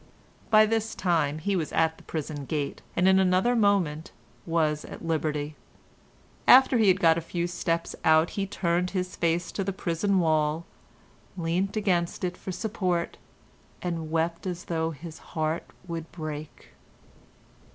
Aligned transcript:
By 0.49 0.65
this 0.65 0.95
time 0.95 1.37
he 1.37 1.55
was 1.55 1.71
at 1.73 1.97
the 1.97 2.03
prison 2.03 2.45
gate, 2.45 2.81
and 2.95 3.07
in 3.07 3.19
another 3.19 3.55
moment 3.55 4.11
was 4.47 4.83
at 4.83 5.05
liberty. 5.05 5.55
After 6.47 6.79
he 6.79 6.87
had 6.87 6.99
got 6.99 7.19
a 7.19 7.21
few 7.21 7.45
steps 7.45 7.95
out 8.03 8.31
he 8.31 8.47
turned 8.47 8.89
his 8.97 9.15
face 9.15 9.51
to 9.51 9.63
the 9.63 9.71
prison 9.71 10.17
wall, 10.19 10.65
leant 11.37 11.77
against 11.77 12.23
it 12.23 12.35
for 12.35 12.51
support, 12.51 13.17
and 13.79 14.09
wept 14.09 14.47
as 14.47 14.63
though 14.65 14.89
his 14.89 15.19
heart 15.37 15.65
would 15.87 16.11
break. 16.11 16.69